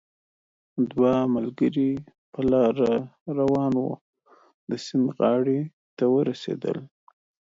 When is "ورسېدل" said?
6.13-6.77